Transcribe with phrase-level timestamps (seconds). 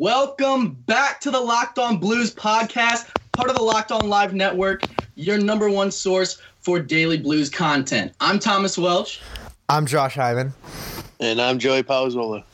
[0.00, 4.84] Welcome back to the Locked On Blues podcast, part of the Locked On Live Network,
[5.14, 8.14] your number one source for daily blues content.
[8.18, 9.20] I'm Thomas Welch.
[9.68, 10.54] I'm Josh Hyman.
[11.20, 12.44] And I'm Joey Palazola.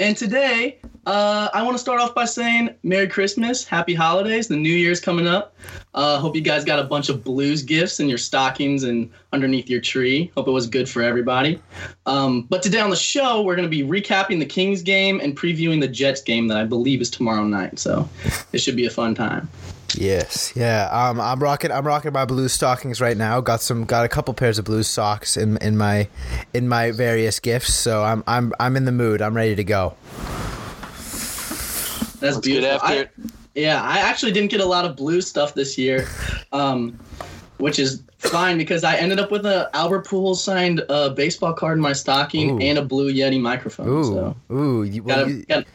[0.00, 4.46] And today, uh, I want to start off by saying Merry Christmas, Happy Holidays.
[4.46, 5.56] The New Year's coming up.
[5.92, 9.68] Uh, hope you guys got a bunch of blues gifts in your stockings and underneath
[9.68, 10.30] your tree.
[10.36, 11.60] Hope it was good for everybody.
[12.06, 15.36] Um, but today on the show, we're going to be recapping the Kings game and
[15.36, 17.80] previewing the Jets game that I believe is tomorrow night.
[17.80, 18.08] So
[18.52, 19.48] it should be a fun time.
[19.94, 20.88] Yes, yeah.
[20.92, 21.72] Um, I'm rocking.
[21.72, 23.40] I'm rocking my blue stockings right now.
[23.40, 23.84] Got some.
[23.84, 26.08] Got a couple pairs of blue socks in in my
[26.52, 27.72] in my various gifts.
[27.74, 29.22] So I'm I'm I'm in the mood.
[29.22, 29.94] I'm ready to go.
[32.20, 32.80] That's Let's beautiful.
[32.82, 33.08] I-
[33.54, 36.06] Yeah, I actually didn't get a lot of blue stuff this year,
[36.52, 36.96] um,
[37.58, 41.78] which is fine because I ended up with a Albert Pujols signed uh, baseball card
[41.78, 42.64] in my stocking Ooh.
[42.64, 43.88] and a blue Yeti microphone.
[43.88, 44.82] Ooh, So ooh.
[44.82, 45.66] You, well, gotta, you- gotta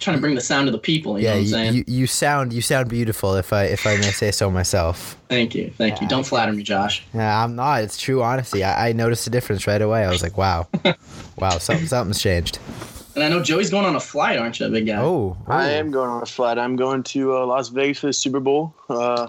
[0.00, 1.18] trying to bring the sound to the people.
[1.18, 1.74] You yeah, know what I'm you, saying?
[1.74, 3.34] you, you sound you sound beautiful.
[3.36, 5.16] If I if I may say so myself.
[5.28, 6.08] thank you, thank you.
[6.08, 7.04] Don't flatter me, Josh.
[7.14, 7.82] Yeah, I'm not.
[7.82, 8.64] It's true honesty.
[8.64, 10.04] I, I noticed a difference right away.
[10.04, 10.68] I was like, wow,
[11.38, 12.58] wow, something something's changed.
[13.14, 14.96] And I know Joey's going on a flight, aren't you, big guy?
[15.00, 15.74] Oh, I oh.
[15.74, 16.58] am going on a flight.
[16.58, 18.74] I'm going to uh, Las Vegas for the Super Bowl.
[18.88, 19.28] Uh,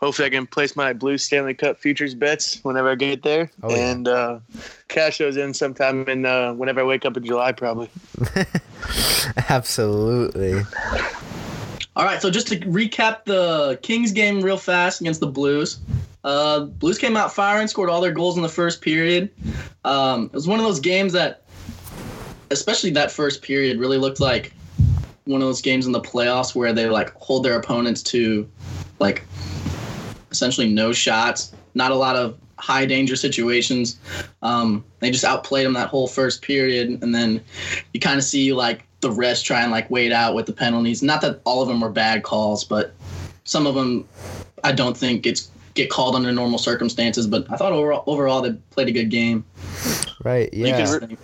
[0.00, 3.70] hopefully, I can place my Blue Stanley Cup futures bets whenever I get there, Oh,
[3.70, 3.90] yeah.
[3.90, 4.38] and uh,
[4.88, 7.88] cash those in sometime in uh, whenever I wake up in July, probably.
[9.48, 10.62] Absolutely.
[11.96, 15.78] All right, so just to recap the Kings game real fast against the Blues.
[16.24, 19.30] Uh, Blues came out firing, scored all their goals in the first period.
[19.84, 21.44] Um, it was one of those games that,
[22.50, 24.52] especially that first period, really looked like
[25.24, 28.48] one of those games in the playoffs where they like hold their opponents to
[28.98, 29.24] like
[30.30, 33.98] essentially no shots, not a lot of high danger situations.
[34.42, 37.42] Um, they just outplayed them that whole first period, and then
[37.94, 41.02] you kind of see like the rest try and like wait out with the penalties.
[41.02, 42.92] Not that all of them were bad calls, but
[43.44, 44.06] some of them
[44.64, 47.26] I don't think it's get called under normal circumstances.
[47.26, 49.44] But I thought overall, overall they played a good game.
[50.24, 50.52] Right.
[50.52, 50.98] You Yeah.
[50.98, 51.16] could re-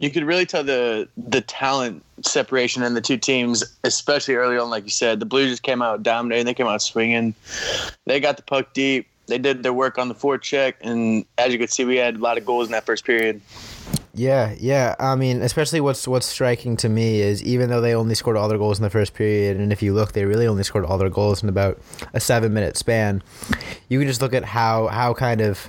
[0.00, 4.70] You could really tell the the talent separation in the two teams, especially early on.
[4.70, 6.46] Like you said, the Blues just came out dominating.
[6.46, 7.34] They came out swinging.
[8.06, 9.06] They got the puck deep.
[9.26, 12.18] They did their work on the forecheck, and as you could see, we had a
[12.18, 13.40] lot of goals in that first period.
[14.12, 14.96] Yeah, yeah.
[14.98, 18.48] I mean, especially what's what's striking to me is even though they only scored all
[18.48, 20.98] their goals in the first period, and if you look, they really only scored all
[20.98, 21.78] their goals in about
[22.12, 23.22] a seven minute span.
[23.88, 25.64] You can just look at how how kind of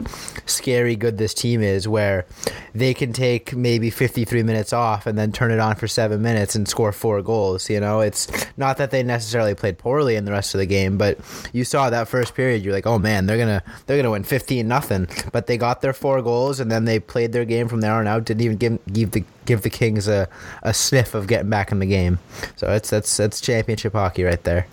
[0.47, 2.25] scary good this team is, where
[2.73, 6.23] they can take maybe fifty three minutes off and then turn it on for seven
[6.23, 7.69] minutes and score four goals.
[7.69, 10.97] You know, it's not that they necessarily played poorly in the rest of the game,
[10.97, 11.19] but
[11.53, 14.67] you saw that first period, you're like, oh man, they're gonna they're gonna win fifteen
[14.67, 15.07] nothing.
[15.31, 18.07] But they got their four goals and then they played their game from there on
[18.07, 18.30] out.
[18.37, 20.27] Didn't even give give the give the Kings a,
[20.63, 22.19] a sniff of getting back in the game.
[22.55, 24.67] So it's that's that's championship hockey right there.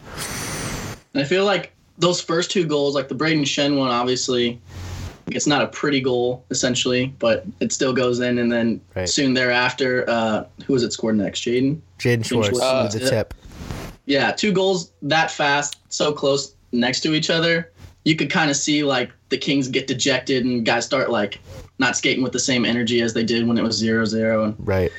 [1.15, 4.61] I feel like those first two goals, like the Brayden Schenn one, obviously,
[5.27, 8.39] it's not a pretty goal essentially, but it still goes in.
[8.39, 9.09] And then Right.
[9.09, 11.41] soon thereafter, uh, who was it scored next?
[11.41, 11.81] Jaden.
[11.99, 12.55] Jaden Schwartz Schwartz.
[12.55, 13.35] with Uh, the tip.
[14.07, 17.71] Yeah, two goals that fast, so close next to each other.
[18.05, 21.41] You could kind of see like the Kings get dejected and guys start like
[21.79, 24.91] not skating with the same energy as they did when it was 0-0 and Right.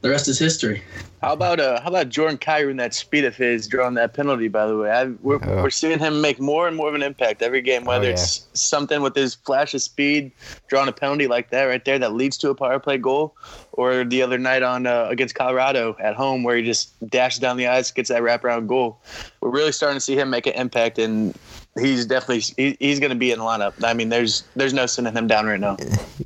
[0.00, 0.82] the rest is history.
[1.22, 4.48] How about uh, how about Jordan Kyrou and that speed of his drawing that penalty?
[4.48, 5.62] By the way, I, we're Oh.
[5.62, 7.86] we're seeing him make more and more of an impact every game.
[7.86, 8.12] Whether yeah.
[8.12, 10.32] it's something with his flash of speed,
[10.68, 13.34] drawing a penalty like that right there that leads to a power play goal,
[13.72, 17.56] or the other night on uh, against Colorado at home where he just dashes down
[17.56, 19.00] the ice, gets that wraparound goal.
[19.40, 21.34] We're really starting to see him make an impact, and
[21.78, 23.72] he's definitely he, he's going to be in the lineup.
[23.82, 25.76] I mean, there's there's no sending him down right now.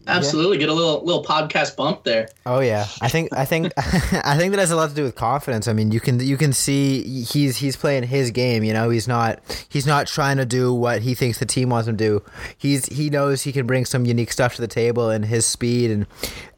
[0.06, 2.28] Absolutely, get a little little podcast bump there.
[2.46, 5.14] Oh yeah, I think I think I think that has a lot to do with
[5.14, 5.68] confidence.
[5.68, 8.64] I mean, you can you can see he's he's playing his game.
[8.64, 11.88] You know, he's not he's not trying to do what he thinks the team wants
[11.88, 12.22] him to do.
[12.56, 15.90] He's he knows he can bring some unique stuff to the table and his speed
[15.90, 16.06] and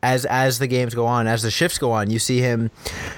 [0.02, 2.70] as as the games go on, as the shifts go on, you see him,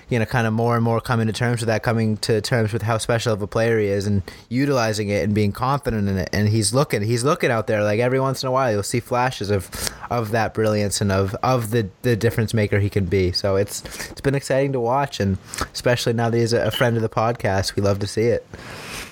[0.09, 2.73] you know, kind of more and more coming to terms with that, coming to terms
[2.73, 6.19] with how special of a player he is, and utilizing it and being confident in
[6.19, 6.29] it.
[6.33, 9.01] And he's looking, he's looking out there like every once in a while, you'll see
[9.01, 9.71] flashes of
[10.11, 13.33] of that brilliance and of of the the difference maker he can be.
[13.33, 15.39] So it's it's been exciting to watch, and
[15.73, 18.47] especially now that he's a friend of the podcast, we love to see it.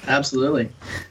[0.07, 0.71] Absolutely.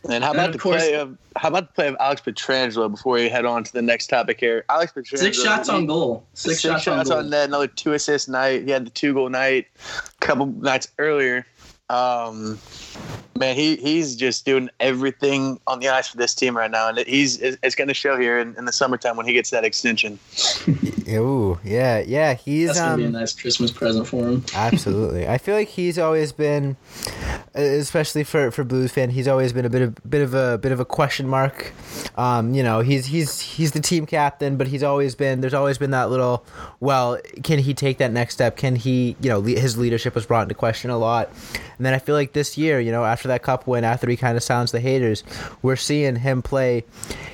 [0.09, 2.21] And how And about of the course- play of how about the play of Alex
[2.21, 4.65] Pietrangelo before we head on to the next topic here?
[4.67, 6.25] Alex Pietrangelo, Six shots on goal.
[6.33, 7.23] Six, shots, on goal.
[7.23, 8.63] net, another two assist night.
[8.65, 9.67] He had the two goal night
[10.21, 11.45] a couple nights earlier.
[11.89, 12.59] Um,
[13.39, 16.99] man, he he's just doing everything on the ice for this team right now, and
[16.99, 20.19] he's it's going to show here in, in the summertime when he gets that extension.
[21.09, 22.33] Ooh, yeah, yeah.
[22.35, 24.45] He's That's gonna um, be a nice Christmas present for him.
[24.53, 25.27] Absolutely.
[25.27, 26.77] I feel like he's always been,
[27.55, 30.71] especially for for Blues fan, he's always been a bit of bit of a bit
[30.71, 31.73] of a question mark.
[32.15, 35.77] Um, you know, he's he's he's the team captain, but he's always been there's always
[35.77, 36.45] been that little.
[36.79, 38.57] Well, can he take that next step?
[38.57, 39.15] Can he?
[39.21, 41.29] You know, le- his leadership was brought into question a lot,
[41.79, 44.17] and then I feel like this year, you know, after that cup win, after he
[44.17, 45.23] kind of sounds the haters,
[45.61, 46.83] we're seeing him play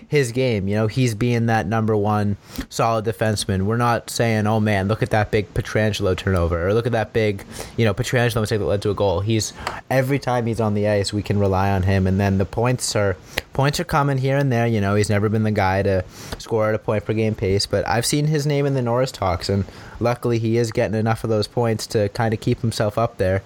[0.07, 0.67] his game.
[0.67, 2.37] You know, he's being that number one
[2.69, 3.63] solid defenseman.
[3.63, 7.11] We're not saying, oh man, look at that big Pietrangelo turnover, or look at that
[7.11, 7.43] big,
[7.75, 9.21] you know, Pietrangelo mistake that led to a goal.
[9.21, 9.51] He's
[9.89, 12.95] every time he's on the ice, we can rely on him, and then the points
[12.95, 13.17] are
[13.53, 14.67] points are coming here and there.
[14.67, 16.05] You know, he's never been the guy to
[16.37, 19.11] score at a point per game pace, but I've seen his name in the Norris
[19.11, 19.65] talks, and
[19.99, 23.41] luckily he is getting enough of those points to kind of keep himself up there.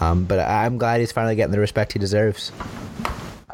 [0.00, 2.52] Um, but I'm glad he's finally getting the respect he deserves.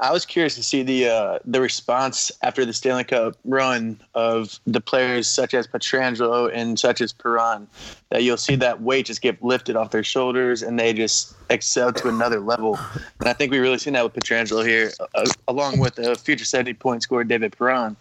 [0.01, 4.59] I was curious to see the uh, the response after the Stanley Cup run of
[4.67, 7.67] the players such as Pietrangelo and such as Perron.
[8.11, 11.93] That you'll see that weight just get lifted off their shoulders and they just excel
[11.93, 12.79] to another level.
[13.21, 16.45] And I think we really seen that with Pietrangelo here, uh, along with the future
[16.45, 17.97] 70 point scorer David Perron.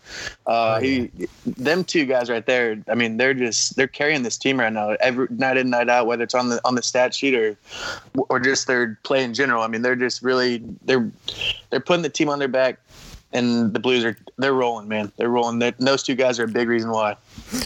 [0.45, 1.11] Uh, he,
[1.45, 2.77] them two guys right there.
[2.87, 6.07] I mean, they're just they're carrying this team right now, every night in night out,
[6.07, 7.57] whether it's on the on the stat sheet or
[8.29, 9.63] or just their play in general.
[9.63, 11.09] I mean, they're just really they're
[11.69, 12.79] they're putting the team on their back,
[13.31, 15.11] and the Blues are they're rolling, man.
[15.17, 15.59] They're rolling.
[15.59, 17.15] They're, those two guys are a big reason why.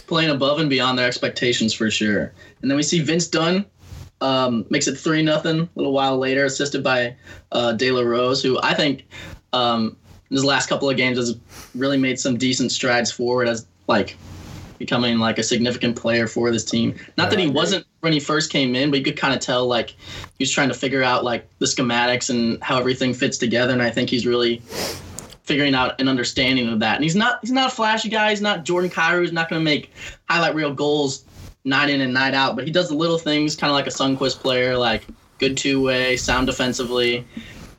[0.06, 2.32] Playing above and beyond their expectations for sure.
[2.62, 3.64] And then we see Vince Dunn
[4.20, 5.60] um, makes it three nothing.
[5.60, 7.16] A little while later, assisted by
[7.52, 9.06] uh, De La Rose, who I think
[9.52, 9.96] um,
[10.30, 11.36] in his last couple of games has
[11.74, 14.16] really made some decent strides forward as like
[14.80, 16.96] becoming like a significant player for this team.
[17.18, 19.66] Not that he wasn't when he first came in, but you could kind of tell
[19.66, 19.96] like he
[20.40, 23.74] was trying to figure out like the schematics and how everything fits together.
[23.74, 24.56] And I think he's really
[25.42, 26.94] figuring out an understanding of that.
[26.94, 28.30] And he's not he's not a flashy guy.
[28.30, 29.20] He's not Jordan Kyrou.
[29.20, 29.92] He's not going to make
[30.30, 31.26] highlight reel goals
[31.64, 32.56] night in and night out.
[32.56, 35.06] But he does the little things, kind of like a Sundqvist player, like
[35.38, 37.26] good two way, sound defensively.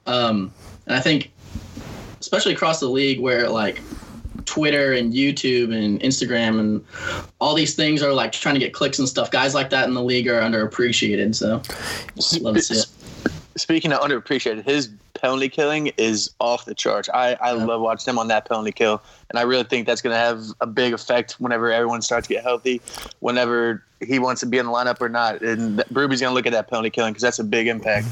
[0.06, 0.54] Um,
[0.86, 1.32] and I think,
[2.20, 3.82] especially across the league, where like
[4.46, 6.86] Twitter and YouTube and Instagram and
[7.40, 9.32] all these things are like trying to get clicks and stuff.
[9.32, 11.36] Guys like that in the league are underappreciated.
[11.36, 11.62] So
[12.42, 12.86] love to see it.
[13.58, 17.10] Speaking of underappreciated, his penalty killing is off the charts.
[17.14, 17.66] I, I Yeah.
[17.66, 20.44] love watching him on that penalty kill, and I really think that's going to have
[20.60, 22.82] a big effect whenever everyone starts to get healthy,
[23.22, 25.42] whenever he wants to be in the lineup or not.
[25.42, 28.08] And th- Ruby's going to look at that penalty killing because that's a big impact.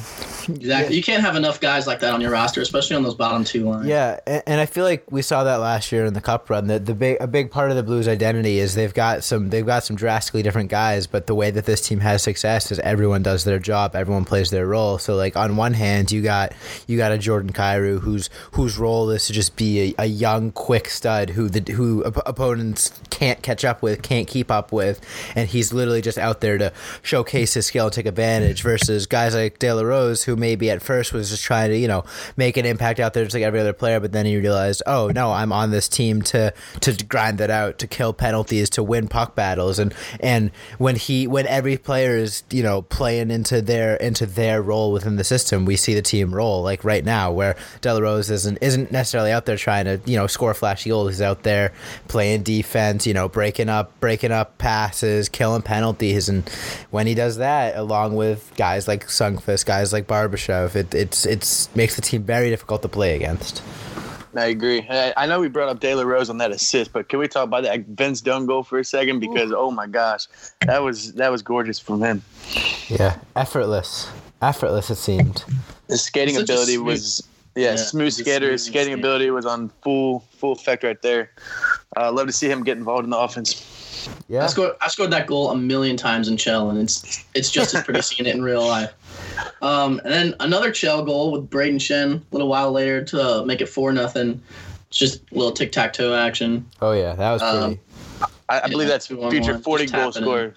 [0.48, 0.96] Exactly.
[0.96, 3.70] You can't have enough guys like that on your roster, especially on those bottom two
[3.70, 3.88] lines.
[3.88, 6.68] Yeah, and, and I feel like we saw that last year in the Cup run.
[6.68, 9.66] That the big a big part of the Blues' identity is they've got some they've
[9.66, 13.22] got some drastically different guys, but the way that this team has success is everyone
[13.24, 14.98] does their job, everyone plays their role.
[14.98, 16.54] So like on one hand, you got
[16.88, 20.52] you got a Jordan Kyrou whose whose role is to just be a, a young,
[20.52, 25.02] quick stud who the who op- opponents can't catch up with, can't keep up with,
[25.36, 26.72] and he's literally just out there to
[27.02, 28.62] showcase his skill and take advantage.
[28.62, 31.88] Versus guys like De La Rose, who maybe at first was just trying to you
[31.88, 32.04] know
[32.38, 35.08] make an impact out there just like every other player, but then he realized, oh
[35.10, 39.08] no, I'm on this team to to grind that out, to kill penalties, to win
[39.08, 43.96] puck battles, and and when he when every player is you know playing into their
[43.96, 46.62] into their role within the system, we see the team roll.
[46.62, 50.16] Like right now, where De La Rose isn't isn't necessarily out there trying to you
[50.16, 50.99] know score flashy goals.
[51.08, 51.74] He's out there
[52.08, 56.48] playing defense, you know, breaking up breaking up passes, killing penalties, and
[56.92, 61.74] when he does that, along with guys like Sundqvist, guys like Barbashev, it it's it's
[61.76, 63.62] makes the team very difficult to play against.
[64.36, 64.86] I agree.
[64.90, 67.28] I, I know we brought up De La Rose on that assist, but can we
[67.28, 69.20] talk about that Vince Dunn goal for a second?
[69.20, 70.28] Because oh my gosh,
[70.66, 72.22] that was that was gorgeous from him.
[72.88, 74.10] Yeah, effortless,
[74.42, 74.90] effortless.
[74.90, 75.44] It seemed.
[75.88, 78.52] His skating ability was yeah, Yeah, smooth he's skater.
[78.52, 79.00] His skating skater.
[79.00, 81.32] ability was on full full effect right there.
[81.98, 83.66] Uh, love to see him get involved in the offense.
[84.30, 84.44] Yeah.
[84.46, 87.76] I scored I scored that goal a million times in Chell, and it's it's just
[87.76, 88.94] as pretty seeing it in real life.
[89.62, 93.60] Um, and then another Chell goal with Brayden Schenn a little while later to make
[93.62, 94.42] it four nothing.
[94.90, 96.66] It's just a little tic tac toe action.
[96.82, 97.58] Oh yeah, that was pretty.
[97.58, 97.80] Um,
[98.48, 100.56] I, I believe Yeah, that's two on future forty goal scorer.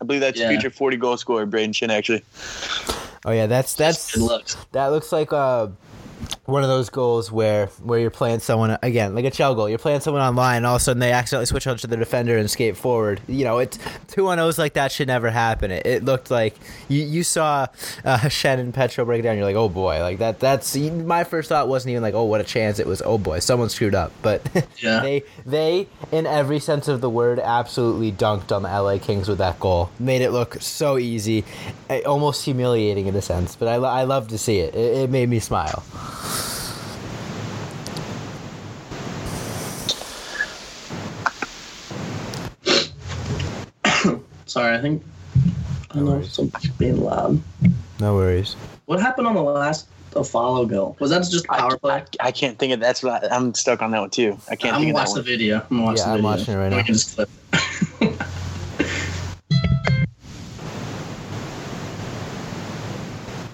[0.00, 0.48] I believe that's Yeah.
[0.48, 2.24] future forty goal scorer Brayden Schenn actually.
[3.26, 4.56] oh yeah, that's that's looks.
[4.72, 5.68] that looks like uh
[6.50, 9.68] one of those goals where where you're playing someone again like a Chell goal.
[9.68, 12.36] You're playing someone online, and all of a sudden they accidentally switch onto the defender
[12.36, 13.20] and skate forward.
[13.28, 13.78] You know, it's
[14.08, 15.70] two on O's like that should never happen.
[15.70, 16.56] It, it looked like
[16.88, 17.66] you you saw
[18.04, 19.36] uh, Schenn and Petro break it down.
[19.36, 20.40] You're like, oh boy, like that.
[20.40, 22.78] That's my first thought wasn't even like, oh what a chance.
[22.78, 24.12] It was oh boy, someone screwed up.
[24.22, 24.42] But
[24.78, 25.00] Yeah.
[25.00, 29.38] they they in every sense of the word absolutely dunked on the LA Kings with
[29.38, 29.90] that goal.
[29.98, 31.44] Made it look so easy,
[31.88, 33.56] eh, almost humiliating in a sense.
[33.56, 34.74] But I I love to see it.
[34.74, 35.82] It, it made me smile.
[44.70, 45.02] Sorry, I think
[45.90, 47.42] I don't know something's being loud.
[47.98, 48.54] No worries.
[48.86, 50.96] What happened on the last uh, Iafallo goal?
[51.00, 52.04] Was that just I, power play?
[52.20, 54.38] I, I can't think of that's what I, I'm stuck on that one too.
[54.48, 55.66] I can't I'm think gonna of watch the video.
[55.70, 56.30] I'm gonna Yeah, the I'm video.
[56.30, 57.28] watching it right And We can just clip.
[58.00, 58.16] it.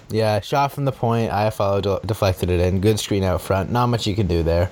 [0.08, 1.32] Yeah, shot from the point.
[1.32, 2.80] I de- deflected it in.
[2.80, 3.73] Good screen out front.
[3.73, 4.70] Not much you can do there.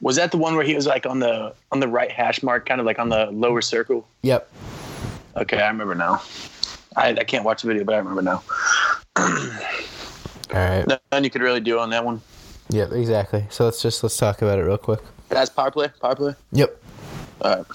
[0.00, 2.66] Was that the one where he was like on the on the right hash mark,
[2.66, 4.06] kind of like on the lower circle?
[4.22, 4.48] Yep.
[5.38, 6.22] Okay, I remember now.
[6.96, 8.42] I, I can't watch the video, but I remember now.
[9.16, 9.26] All
[10.52, 10.84] right.
[10.86, 12.20] Nothing you could really do on that one.
[12.70, 12.92] Yep.
[12.92, 13.46] Exactly.
[13.50, 15.00] So let's just let's talk about it real quick.
[15.28, 15.88] That's power play.
[16.00, 16.34] Power play.
[16.52, 16.82] Yep.
[17.42, 17.66] All right.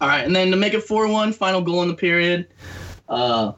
[0.00, 2.48] All right, and then to make it 4 1, final goal in the period.
[3.08, 3.52] Uh,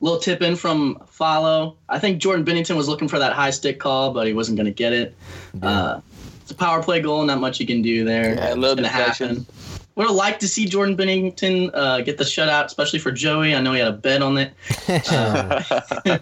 [0.00, 1.76] little tip in from Iafallo.
[1.88, 4.66] I think Jordan Binnington was looking for that high stick call, but he wasn't going
[4.66, 5.14] to get it.
[5.62, 6.00] Uh,
[6.42, 8.34] it's a power play goal, not much you can do there.
[8.34, 9.28] Yeah, a little gonna deflection.
[9.28, 9.46] happen.
[9.96, 13.54] Would have liked to see Jordan Binnington uh, get the shutout, especially for Joey.
[13.54, 14.52] I know he had a bet on it,
[15.10, 15.62] uh,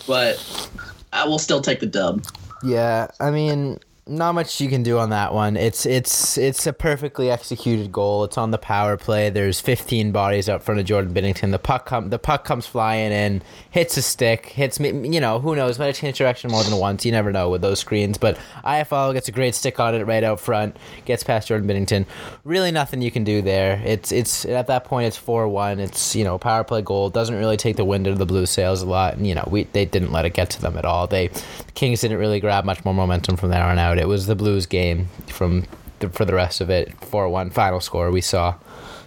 [0.08, 0.68] but
[1.12, 2.24] I will still take the dub.
[2.64, 3.78] Yeah, I mean,
[4.08, 5.56] not much you can do on that one.
[5.56, 8.24] It's it's it's a perfectly executed goal.
[8.24, 9.30] It's on the power play.
[9.30, 11.52] There's 15 bodies up front of Jordan Binnington.
[11.52, 14.88] The puck come the puck comes flying in, hits a stick, hits me.
[15.08, 15.78] You know who knows?
[15.78, 17.06] Might have changed direction more than once.
[17.06, 18.18] You never know with those screens.
[18.18, 20.76] But Iafallo gets a great stick on it right out front.
[21.04, 22.04] Gets past Jordan Binnington.
[22.42, 23.80] Really nothing you can do there.
[23.84, 25.78] It's it's at that point it's four one.
[25.78, 28.46] It's you know power play goal doesn't really take the wind out of the Blue
[28.46, 29.14] sails a lot.
[29.14, 31.06] And you know we they didn't let it get to them at all.
[31.06, 33.91] They the Kings didn't really grab much more momentum from there on out.
[33.98, 35.64] It was the Blues game from
[36.00, 36.92] the, for the rest of it.
[37.04, 38.54] Four one final score we saw.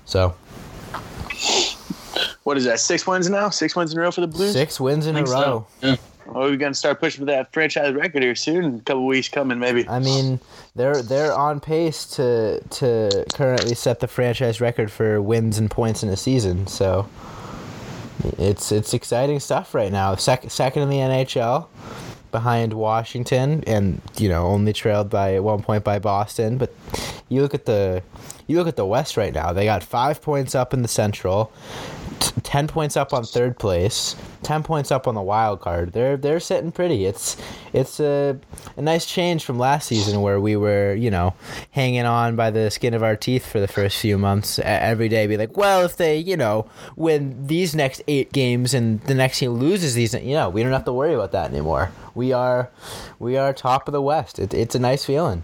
[0.06, 0.36] So
[2.44, 2.80] what is that?
[2.80, 3.50] Six wins now?
[3.50, 4.54] Six wins in a row for the Blues?
[4.54, 5.34] six wins in a think so.
[5.34, 5.68] row.
[5.82, 5.96] Yeah.
[6.28, 8.78] Oh, we're gonna start pushing for that franchise record here soon.
[8.78, 9.88] A couple weeks coming, maybe.
[9.88, 10.40] I mean,
[10.76, 16.02] they're they're on pace to to currently set the franchise record for wins and points
[16.02, 16.66] in a season.
[16.66, 17.08] So
[18.40, 20.16] it's it's exciting stuff right now.
[20.16, 21.68] Second second in the NHL,
[22.36, 26.58] behind Washington, and you know only trailed by one point by Boston.
[26.58, 26.70] But
[27.30, 28.04] you look at the
[28.46, 29.54] you look at the West right now.
[29.54, 31.50] They got five points up in the Central.
[32.36, 34.16] T- 10 points up on third place
[34.46, 35.92] 10 points up on the wild card.
[35.92, 37.06] They're they're sitting pretty.
[37.06, 37.36] It's
[37.74, 38.38] it's a,
[38.78, 41.34] a nice change from last season where we were you know
[41.72, 45.26] hanging on by the skin of our teeth for the first few months every day.
[45.28, 49.40] Be like well if they you know win these next eight games and the next
[49.40, 51.92] team loses these you know we don't have to worry about that anymore.
[52.14, 52.70] We are
[53.20, 54.38] we are top of the west.
[54.38, 55.44] It, it's a nice feeling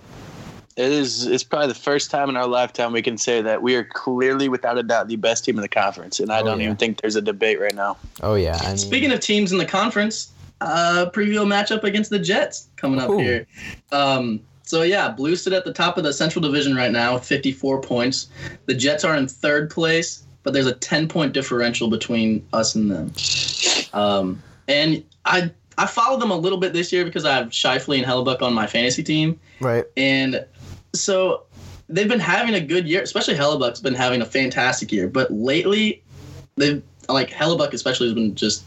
[0.77, 1.25] It is.
[1.27, 4.47] It's probably the first time in our lifetime we can say that we are clearly,
[4.49, 6.65] without a doubt, the best team in the conference, and I Oh, don't yeah.
[6.65, 7.97] even think there's a debate right now.
[8.21, 12.09] oh yeah I mean, Speaking of teams in the conference, uh, preview a matchup against
[12.09, 13.17] the Jets coming up Ooh.
[13.17, 13.47] here.
[13.91, 17.25] Um, so yeah, Blues sit at the top of the Central Division right now with
[17.25, 18.27] 54 points.
[18.67, 22.89] The Jets are in third place, but there's a 10 point differential between us and
[22.89, 23.11] them.
[23.93, 27.97] Um, and I I followed them a little bit this year because I have Scheifele
[27.97, 30.45] and Hellebuyck on my fantasy team, right and
[30.93, 31.43] so
[31.89, 33.01] they've been having a good year.
[33.01, 36.03] Especially Hellebuyck's been having a fantastic year, but lately
[36.55, 38.63] they've like Hellebuyck especially has been just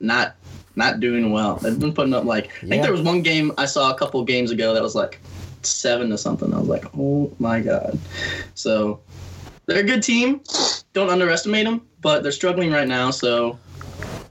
[0.00, 0.34] not
[0.76, 1.56] not doing well.
[1.56, 4.22] They've been putting up like I think there was one game I saw a couple
[4.24, 5.20] games ago that was like
[5.62, 6.52] seven to something.
[6.54, 7.98] I was like, oh my god.
[8.54, 9.00] So
[9.66, 10.40] they're a good team.
[10.92, 13.10] Don't underestimate them, but they're struggling right now.
[13.10, 13.58] So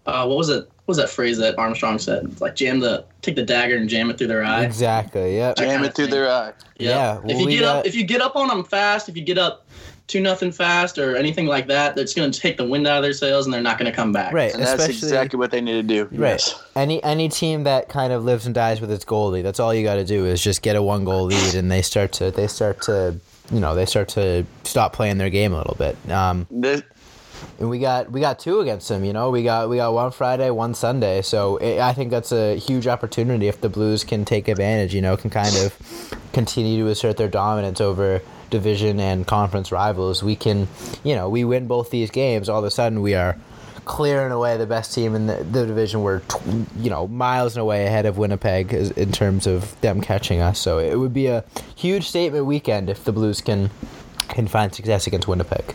[0.05, 0.69] uh, what was it?
[0.87, 2.23] What was that phrase that Armstrong said?
[2.31, 4.63] It's like jam the take the dagger and jam it through their eye.
[4.63, 6.11] exactly yeah Jam it through thing.
[6.13, 6.53] their eye.
[6.77, 9.23] Yeah, if you we get up, if you get up on them fast, if you
[9.23, 9.67] get up
[10.07, 13.03] two nothing fast or anything like that, that's going to take the wind out of
[13.03, 14.31] their sails and they're not going to come back.
[14.31, 16.05] right And that's exactly what they need to do.
[16.05, 16.29] Right.
[16.29, 16.63] Yes.
[16.77, 19.83] Any any team that kind of lives and dies with its goalie, that's all you
[19.83, 22.47] got to do is just get a one goal lead, and they start to they
[22.47, 23.19] start to
[23.51, 25.97] you know they start to stop playing their game a little bit.
[26.09, 26.81] Um, This,
[27.59, 29.03] and we got we got two against them.
[29.03, 31.21] You know, we got we got one Friday, one Sunday.
[31.21, 34.93] So it, I think that's a huge opportunity if the Blues can take advantage.
[34.93, 35.77] You know, can kind of
[36.33, 40.23] continue to assert their dominance over division and conference rivals.
[40.23, 40.67] We can,
[41.03, 42.47] you know, we win both these games.
[42.47, 43.37] All of a sudden, we are
[43.85, 46.01] clearing away the best team in the, the division.
[46.01, 46.21] We're
[46.77, 50.59] you know miles and away ahead of Winnipeg in terms of them catching us.
[50.59, 51.43] So it would be a
[51.75, 53.71] huge statement weekend if the Blues can
[54.27, 55.73] can find success against Winnipeg.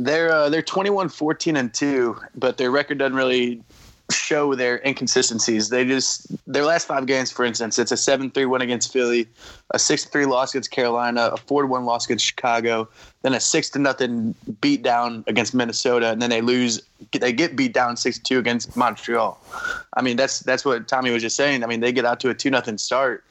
[0.00, 3.62] They're uh, they're 21 14 and 2, but their record doesn't really
[4.10, 5.70] show their inconsistencies.
[5.70, 9.26] They just their last 5 games for instance, it's a 7-3 win against Philly,
[9.70, 12.88] a 6-3 loss against Carolina, a 4-1 loss against Chicago,
[13.22, 16.82] then a 6 to nothing beat down against Minnesota and then they lose
[17.12, 19.40] they get beat down 6-2 against Montreal.
[19.94, 21.64] I mean, that's that's what Tommy was just saying.
[21.64, 23.24] I mean, they get out to a 2 nothing start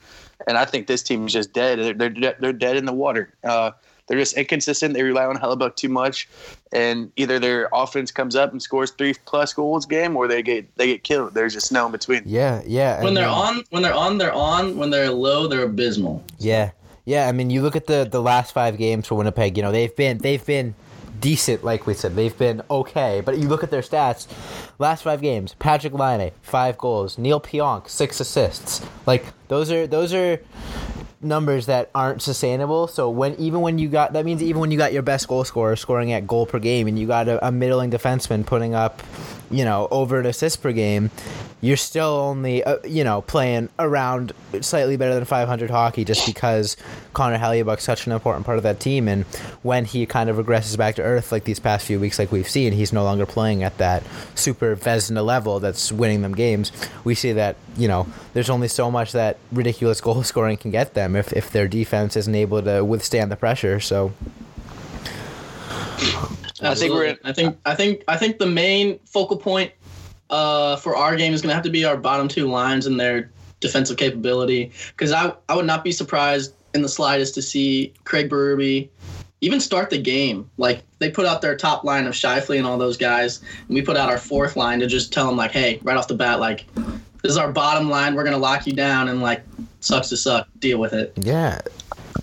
[0.47, 1.79] and I think this team is just dead.
[1.79, 3.33] They're they're, they're dead in the water.
[3.43, 3.71] Uh,
[4.11, 4.93] they're just inconsistent.
[4.93, 6.27] They rely on Hellebuyck too much,
[6.73, 10.75] and either their offense comes up and scores three plus goals game, or they get
[10.75, 11.33] they get killed.
[11.33, 12.23] There's just no in between.
[12.25, 13.01] Yeah, yeah.
[13.01, 14.75] When they're on, when they're on, they're on.
[14.75, 16.25] When they're low, they're abysmal.
[16.39, 16.71] Yeah,
[17.05, 17.29] yeah.
[17.29, 19.55] I mean, you look at the the last five games for Winnipeg.
[19.55, 20.75] You know, they've been they've been
[21.21, 22.17] decent, like we said.
[22.17, 24.27] They've been okay, but you look at their stats.
[24.77, 28.85] Last five games: Patrik Laine, five goals; Neal Pionk, six assists.
[29.05, 30.41] Like those are those are
[31.23, 32.87] numbers that aren't sustainable.
[32.87, 35.43] So when even when you got that means even when you got your best goal
[35.43, 39.01] scorer scoring at goal per game, and you got a, a middling defenseman putting up,
[39.49, 41.11] you know, over an assist per game,
[41.61, 46.75] you're still only uh, you know playing around slightly better than 500 hockey just because
[47.13, 49.07] Connor Hellebuyck's such an important part of that team.
[49.07, 49.25] And
[49.61, 52.49] when he kind of regresses back to earth like these past few weeks like we've
[52.49, 54.03] seen he's no longer playing at that
[54.35, 56.71] super Vezina level that's winning them games.
[57.03, 60.95] We see that you know there's only so much that ridiculous goal scoring can get
[60.95, 63.79] them if, if their defense isn't able to withstand the pressure.
[63.79, 64.11] So
[66.63, 69.71] I think we're in- I think I think I think the main focal point
[70.31, 72.99] uh, for our game is going to have to be our bottom two lines and
[72.99, 74.71] their defensive capability.
[74.89, 78.89] Because I I would not be surprised in the slightest to see Craig Berube
[79.41, 80.49] even start the game.
[80.57, 83.81] Like they put out their top line of Scheifele and all those guys, and we
[83.81, 86.39] put out our fourth line to just tell them like, hey, right off the bat,
[86.39, 88.15] like this is our bottom line.
[88.15, 89.43] We're gonna lock you down and like
[89.81, 90.47] sucks to suck.
[90.59, 91.13] Deal with it.
[91.17, 91.59] yeah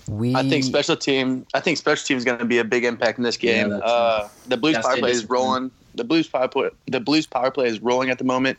[0.07, 1.45] we I think special team.
[1.53, 3.69] I think special team is going to be a big impact in this game.
[3.69, 5.45] that's- uh, the Blues Gotta power play is disciplined.
[5.45, 5.71] rolling.
[5.95, 6.69] The Blues power play.
[6.87, 8.57] The Blues power play is rolling at the moment,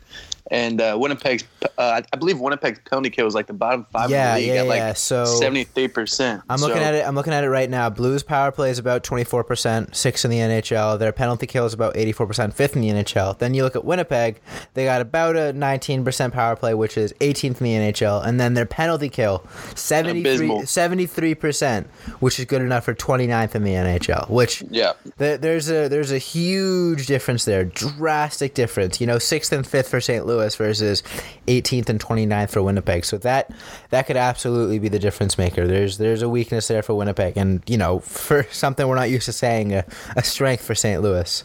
[0.50, 1.44] and uh, Winnipeg's.
[1.78, 4.54] Uh, I believe Winnipeg's penalty kill is like the bottom five yeah in the league
[4.54, 6.42] yeah at like yeah so seventy three percent.
[6.48, 7.06] I'm looking at it.
[7.06, 7.88] I'm looking at it right now.
[7.90, 10.98] Blues power play is about 24%, sixth in the NHL.
[10.98, 13.38] Their penalty kill is about 84%, fifth in the NHL.
[13.38, 14.40] Then you look at Winnipeg.
[14.74, 18.24] They got about a 19% power play, which is 18th in the NHL.
[18.26, 20.62] And then their penalty kill, 73, Abysmal.
[20.62, 21.86] 73%,
[22.20, 24.28] which is good enough for 29th in the NHL.
[24.30, 29.00] Which Yeah, there- there's a there's a huge difference there, drastic difference.
[29.00, 30.26] You know, sixth and fifth for St.
[30.26, 31.02] Louis versus
[31.46, 33.04] 18th and 29th for Winnipeg.
[33.04, 33.50] So that
[33.90, 35.66] that could absolutely be the difference maker.
[35.66, 39.26] There's there's a weakness there for Winnipeg, and you know, for something we're not used
[39.26, 39.84] to saying, a,
[40.16, 41.02] a strength for St.
[41.02, 41.44] Louis.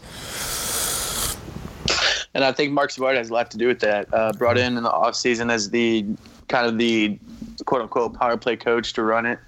[2.34, 4.12] and I think Marc Savard has a lot to do with that.
[4.12, 6.04] Uh, brought in in the offseason as the
[6.48, 7.18] kind of the
[7.64, 9.38] quote unquote power play coach to run it.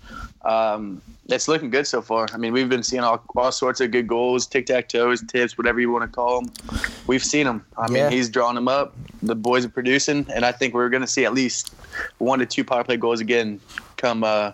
[0.49, 2.27] Um, it's looking good so far.
[2.33, 5.59] I mean, we've been seeing all, all sorts of good goals, tic tac toes, tips,
[5.59, 6.53] whatever you want to call them.
[7.07, 7.67] We've seen them.
[7.77, 8.95] I mean, he's drawing them up.
[9.23, 11.75] The boys are producing, and I think we're going to see at least
[12.17, 13.61] one to two power play goals again
[13.99, 14.53] come uh,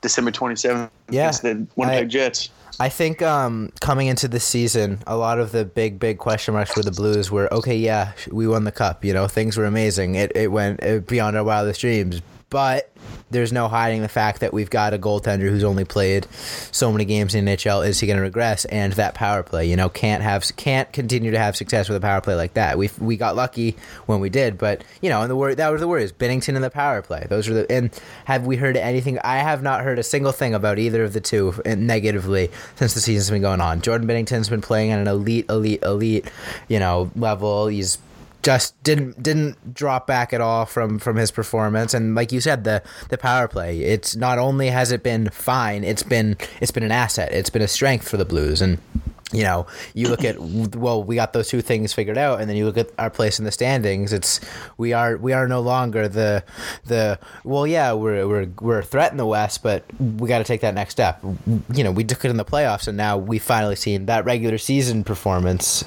[0.00, 2.50] December 27th Yeah, against the Winnipeg I- Jets.
[2.80, 6.72] I think um, coming into this season, a lot of the big, big question marks
[6.72, 9.04] for the Blues were okay, yeah, we won the cup.
[9.04, 10.14] You know, things were amazing.
[10.14, 12.22] It, it went beyond our wildest dreams.
[12.52, 12.92] But
[13.30, 16.26] there's no hiding the fact that we've got a goaltender who's only played
[16.70, 17.86] so many games in NHL.
[17.86, 18.66] Is he going to regress?
[18.66, 22.00] And that power play, you know, can't have can't continue to have success with a
[22.00, 22.76] power play like that.
[22.76, 25.80] We we got lucky when we did, but you know, and the word that was
[25.80, 26.12] the worries.
[26.12, 27.26] Binnington and the power play.
[27.26, 27.90] Those are the and
[28.26, 29.18] have we heard anything?
[29.24, 32.92] I have not heard a single thing about either of the two uh, negatively since
[32.92, 33.80] the season's been going on.
[33.80, 36.30] Jordan Binnington's been playing at an elite, elite, elite,
[36.68, 37.68] you know, level.
[37.68, 37.96] He's
[38.42, 41.94] just didn't didn't drop back at all from from his performance.
[41.94, 45.84] And like you said the the power play it's not only has it been fine
[45.84, 47.32] it's been it's been an asset.
[47.32, 48.60] It's been a strength for the blues.
[48.60, 48.78] And
[49.32, 50.38] you know you look at
[50.76, 53.38] well we got those two things figured out and then you look at our place
[53.38, 54.40] in the standings it's
[54.76, 56.44] we are we are no longer the
[56.84, 60.44] the well yeah we're we're, we're a threat in the west but we got to
[60.44, 61.22] take that next step.
[61.72, 64.58] You know we took it in the playoffs and now we finally seen that regular
[64.58, 65.84] season performance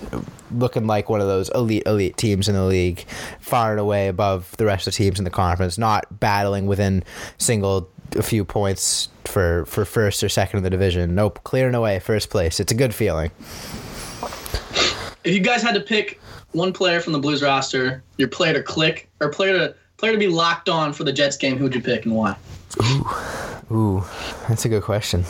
[0.51, 3.05] looking like one of those elite elite teams in the league
[3.39, 7.03] far and away above the rest of the teams in the conference not battling within
[7.37, 11.99] single a few points for for first or second in the division nope clearing away
[11.99, 13.31] first place it's a good feeling
[15.23, 16.19] If you guys had to pick
[16.51, 20.17] one player from the Blues roster, your player to click or player to player to
[20.19, 22.35] be locked on for the Jets game, who would you pick and why?
[23.71, 24.03] ooh
[24.47, 25.23] that's a good question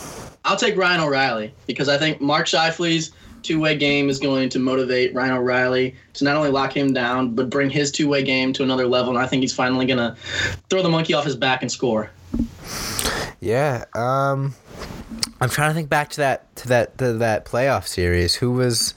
[0.44, 3.12] I'll take Ryan O'Reilly because I think Mark Scheifele's
[3.42, 7.34] two way game is going to motivate Ryan O'Reilly to not only lock him down,
[7.36, 9.16] but bring his two way game to another level.
[9.16, 10.16] And I think he's finally going to
[10.70, 12.10] throw the monkey off his back and score.
[13.40, 13.86] Yeah.
[13.94, 14.56] Um,
[15.40, 18.36] I'm trying to think back to that to that to that playoff series.
[18.36, 18.94] Who was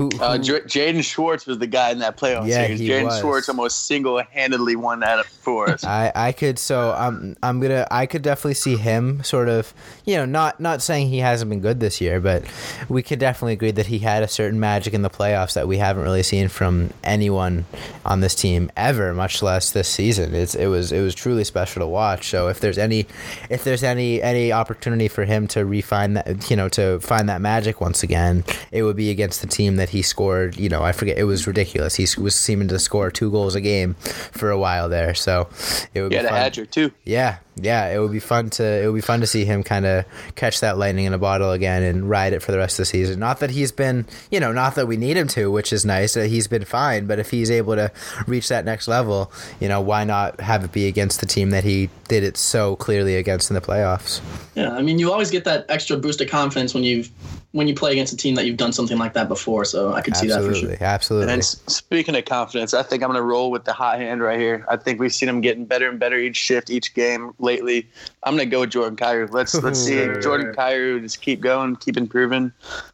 [0.00, 0.08] who?
[0.16, 2.80] who Uh, J- Jaden Schwartz was the guy in that playoff Yeah, series.
[2.80, 3.20] Jaden.
[3.20, 5.84] Schwartz almost single-handedly won that for us.
[5.90, 9.72] I, I could so I'm I'm gonna I could definitely see him sort of
[10.04, 12.44] you know not not saying he hasn't been good this year but
[12.88, 15.78] we could definitely agree that he had a certain magic in the playoffs that we
[15.78, 17.64] haven't really seen from anyone
[18.04, 21.80] on this team ever much less this season it's it was it was truly special
[21.80, 23.06] to watch so if there's any
[23.50, 27.40] if there's any any opportunity for him to refine that you know to find that
[27.40, 30.92] magic once again it would be against the team that he scored you know I
[30.92, 34.58] forget it was ridiculous he was seeming to score two goals a game for a
[34.58, 35.48] while there so
[35.94, 36.38] it would He be had a fun.
[36.38, 36.90] hat trick too.
[37.04, 39.86] Yeah, yeah, it would be fun to it would be fun to see him kind
[39.86, 42.82] of catch that lightning in a bottle again and ride it for the rest of
[42.82, 43.18] the season.
[43.18, 46.14] Not that he's been, you know, not that we need him to, which is nice.
[46.14, 47.92] That he's been fine, but if he's able to
[48.26, 51.64] reach that next level, you know, why not have it be against the team that
[51.64, 54.20] he did it so clearly against in the playoffs?
[54.54, 57.04] Yeah, I mean, you always get that extra boost of confidence when you
[57.52, 59.64] when you play against a team that you've done something like that before.
[59.64, 60.76] So I could see that for sure.
[60.80, 61.32] absolutely.
[61.32, 64.22] And s- speaking of confidence, I think I'm going to roll with the hot hand
[64.22, 64.64] right here.
[64.68, 67.88] I think we've seen him getting better and better each shift, each game lately.
[68.22, 69.30] I'm going to go with Jordan Kyrou.
[69.32, 69.96] Let's let's see.
[70.22, 72.52] Jordan Kyrou just keep going, keep improving.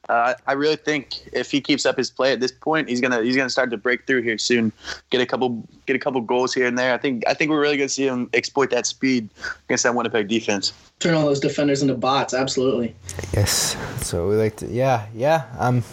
[0.09, 3.23] Uh, I really think if he keeps up his play at this point, he's gonna
[3.23, 4.73] he's gonna start to break through here soon.
[5.11, 6.93] Get a couple get a couple goals here and there.
[6.93, 9.29] I think I think we're really going to see him exploit that speed
[9.67, 10.73] against that Winnipeg defense.
[10.99, 12.35] Turn all those defenders into bots.
[12.35, 12.95] Absolutely.
[13.35, 13.77] Yes.
[14.01, 15.45] So we like to, yeah, yeah.
[15.59, 15.85] Um,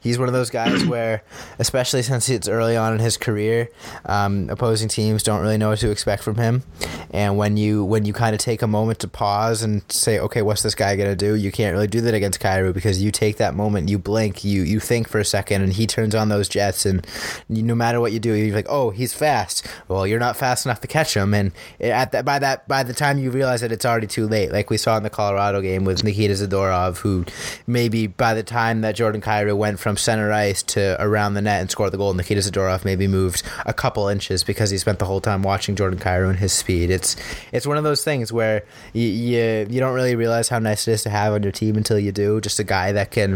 [0.00, 1.22] he's one of those guys where,
[1.58, 3.68] especially since it's early on in his career,
[4.04, 6.64] um, opposing teams don't really know what to expect from him.
[7.10, 10.42] And when you when you kind of take a moment to pause and say, okay,
[10.42, 11.34] what's this guy gonna do?
[11.34, 14.62] You can't really do that against Kyrou because you take that moment, you blink, you
[14.62, 17.06] you think for a second, and he turns on those jets, and
[17.48, 19.66] you, no matter what you do, you're like, oh, he's fast.
[19.88, 22.94] Well, you're not fast enough to catch him, and at that by that by the
[22.94, 25.84] time you realize that it's already too late, like we saw in the Colorado game
[25.84, 27.24] with Nikita Zadorov, who
[27.66, 31.60] maybe by the time that Jordan Kyrou went from center ice to around the net
[31.60, 35.04] and scored the goal, Nikita Zadorov maybe moved a couple inches because he spent the
[35.04, 36.90] whole time watching Jordan Kyrou and his speed.
[36.90, 37.16] It's
[37.52, 40.92] it's one of those things where you, you you don't really realize how nice it
[40.92, 42.40] is to have on your team until you do.
[42.40, 43.31] Just a guy that can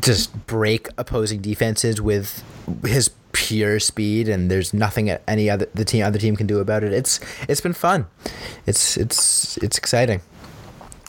[0.00, 2.42] just break opposing defenses with
[2.84, 6.58] his pure speed and there's nothing that any other the team other team can do
[6.58, 6.92] about it.
[6.92, 8.06] It's it's been fun.
[8.66, 10.20] It's it's it's exciting.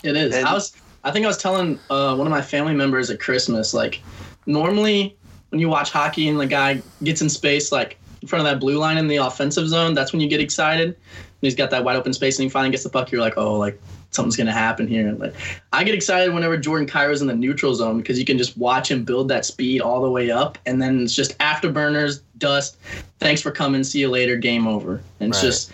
[0.03, 0.35] It is.
[0.35, 0.75] And- I was.
[1.03, 4.01] I think I was telling uh, one of my family members at Christmas, like,
[4.47, 5.15] normally
[5.49, 8.59] when you watch hockey and the guy gets in space, like in front of that
[8.59, 10.87] blue line in the offensive zone, that's when you get excited.
[10.87, 10.97] And
[11.41, 13.11] he's got that wide open space and he finally gets the puck.
[13.11, 13.79] You're like, oh, like
[14.15, 15.11] something's gonna happen here.
[15.11, 15.35] Like,
[15.73, 18.89] I get excited whenever Jordan Kyrou's in the neutral zone because you can just watch
[18.89, 22.77] him build that speed all the way up, and then it's just afterburners, dust.
[23.19, 23.83] Thanks for coming.
[23.83, 24.35] See you later.
[24.35, 25.01] Game over.
[25.19, 25.49] And it's Right.
[25.49, 25.71] just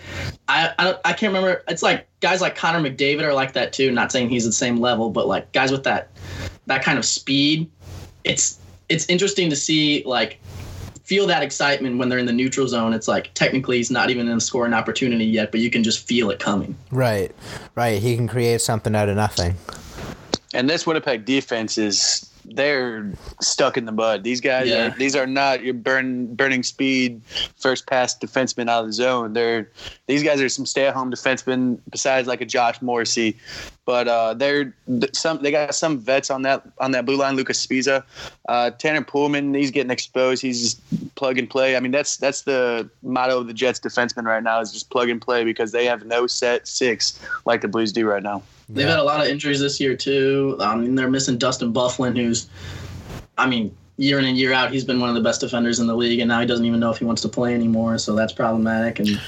[0.48, 1.62] I, I I can't remember.
[1.68, 3.90] It's like guys like Connor McDavid are like that too.
[3.90, 6.08] Not saying he's the same level, but like guys with that
[6.66, 7.70] that kind of speed.
[8.24, 10.38] It's it's interesting to see like
[11.04, 12.92] feel that excitement when they're in the neutral zone.
[12.92, 16.06] It's like technically he's not even in a scoring opportunity yet, but you can just
[16.06, 16.76] feel it coming.
[16.90, 17.34] Right.
[17.74, 18.00] Right.
[18.00, 19.54] He can create something out of nothing.
[20.54, 23.10] And this Winnipeg defense is they're
[23.40, 24.24] stuck in the mud.
[24.24, 24.88] These guys Yeah.
[24.92, 27.22] are these are not your burn burning speed
[27.56, 29.32] first pass defensemen out of the zone.
[29.32, 29.70] They're
[30.08, 33.36] these guys are some stay at home defensemen besides like a Josh Morrissey.
[33.84, 34.74] But uh, they're
[35.12, 37.34] some they got some vets on that on that blue line.
[37.34, 38.04] Luca Sbisa,
[38.48, 39.56] uh, Tanner Poolman.
[39.56, 40.40] He's getting exposed.
[40.40, 41.76] He's just plug and play.
[41.76, 45.08] I mean that's that's the motto of the Jets defensemen right now is just plug
[45.08, 48.42] and play because they have no set six like the Blues do right now.
[48.68, 50.56] They've had a lot of injuries this year too.
[50.60, 52.48] I mean, they're missing Dustin Byfuglien, who's,
[53.36, 55.86] I mean, year in and year out, he's been one of the best defenders in
[55.86, 57.98] the league, and now he doesn't even know if he wants to play anymore.
[57.98, 58.98] So that's problematic.
[58.98, 59.20] And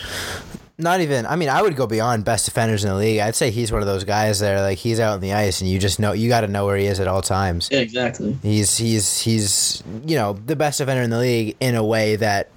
[0.76, 1.24] Not even.
[1.26, 3.20] I mean, I would go beyond best defenders in the league.
[3.20, 5.60] I'd say he's one of those guys that are like he's out on the ice,
[5.60, 7.68] and you just know you got to know where he is at all times.
[7.70, 8.36] yeah, exactly.
[8.42, 12.50] He's he's he's you know the best defender in the league in a way that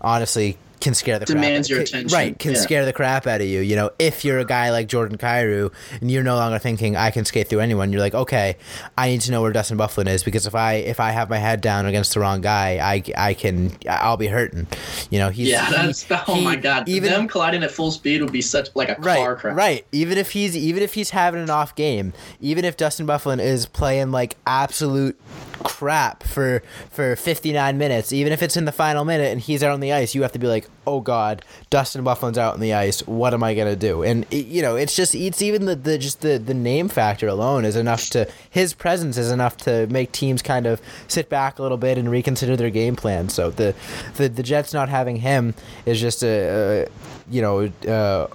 [0.00, 0.56] honestly
[0.88, 2.16] can scare the Demands crap your attention.
[2.16, 2.60] Right, can Yeah.
[2.60, 3.60] scare the crap out of you.
[3.60, 5.70] You know, if you're a guy like Jordan Kyrou
[6.00, 8.56] and you're no longer thinking I can skate through anyone, you're like, okay,
[8.96, 11.36] I need to know where Dustin Byfuglien is because if I if I have my
[11.36, 14.66] head down against the wrong guy, I, I can I'll be hurting.
[15.10, 16.88] You know, he's Yeah, he- that's oh he- my god.
[16.88, 19.54] Even them colliding at full speed would be such like a right, car crash.
[19.56, 19.86] Right.
[19.92, 23.66] Even if he's even if he's having an off game, even if Dustin Byfuglien is
[23.66, 25.20] playing like absolute
[25.64, 29.72] crap for for 59 minutes, even if it's in the final minute and he's out
[29.72, 32.72] on the ice, you have to be like, oh god, Dustin Byfuglien's out on the
[32.72, 33.06] ice.
[33.06, 34.02] What am I gonna do?
[34.02, 37.28] And it, you know, it's just it's even the, the just the the name factor
[37.28, 41.58] alone is enough to his presence is enough to make teams kind of sit back
[41.58, 43.28] a little bit and reconsider their game plan.
[43.28, 43.74] So the
[44.16, 46.88] the, the Jets not having him is just a, a
[47.30, 47.70] you know.
[47.86, 48.28] Uh,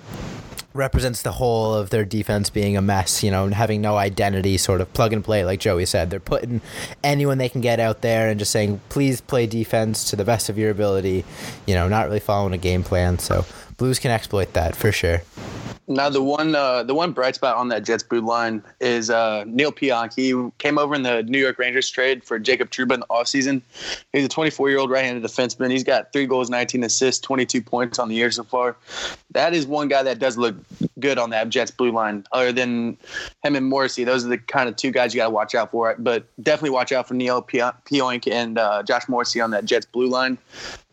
[0.73, 4.57] represents the whole of their defense being a mess, you know, and having no identity,
[4.57, 6.09] sort of plug and play, like Joey said.
[6.09, 6.61] They're putting
[7.03, 10.49] anyone they can get out there and just saying, please play defense to the best
[10.49, 11.25] of your ability,
[11.65, 13.19] you know, not really following a game plan.
[13.19, 13.45] So
[13.77, 15.21] Blues can exploit that for sure.
[15.93, 19.43] Now the one uh, the one bright spot on that Jets blue line is uh,
[19.45, 20.13] Neal Pionk.
[20.15, 23.61] He came over in the New York Rangers trade for Jacob Trouba in the offseason.
[24.11, 25.71] He's a 24 year old right handed defenseman.
[25.71, 28.75] He's got three goals, 19 assists, 22 points on the year so far.
[29.31, 30.55] That is one guy that does look
[30.99, 32.25] good on that Jets blue line.
[32.31, 32.97] Other than
[33.43, 35.71] him and Morrissey, those are the kind of two guys you got to watch out
[35.71, 35.95] for.
[35.99, 40.07] But definitely watch out for Neal Pionk and uh, Josh Morrissey on that Jets blue
[40.07, 40.37] line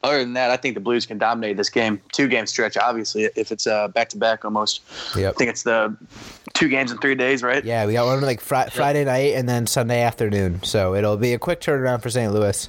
[0.03, 2.01] other than that, I think the Blues can dominate this game.
[2.13, 4.83] Two game stretch, obviously, if it's uh, back to back almost.
[5.15, 5.35] Yep.
[5.35, 5.95] I think it's the
[6.55, 7.63] two games in three days, right?
[7.63, 10.63] Yeah, we got one like fr- Friday night and then Sunday afternoon.
[10.63, 12.33] So it'll be a quick turnaround for St.
[12.33, 12.69] Louis.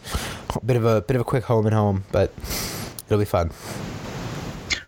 [0.65, 2.33] Bit of a bit of a quick home and home, but
[3.05, 3.51] it'll be fun.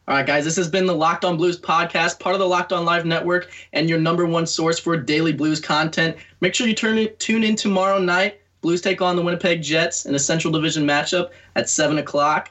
[0.05, 2.73] All right, guys, this has been the Locked On Blues podcast, part of the Locked
[2.73, 6.17] On Live Network, and your number one source for daily Blues content.
[6.41, 10.07] Make sure you turn it, tune in tomorrow night Blues take on the Winnipeg Jets
[10.07, 12.49] in a Central Division matchup at 7 o'clock.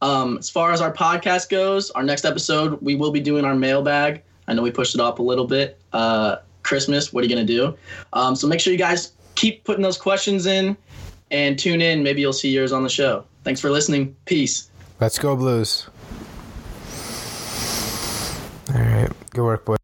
[0.00, 3.56] Um, as far as our podcast goes, our next episode, we will be doing our
[3.56, 4.22] mailbag.
[4.46, 5.78] I know we pushed it up a little bit.
[5.92, 7.76] Uh, Christmas, what are you going to do?
[8.12, 10.76] Um, so make sure you guys keep putting those questions in
[11.32, 12.02] and tune in.
[12.02, 13.24] Maybe you'll see yours on the show.
[13.42, 14.14] Thanks for listening.
[14.26, 14.70] Peace.
[15.00, 15.88] Let's go, Blues.
[18.74, 19.10] All right.
[19.30, 19.78] Good work, boys.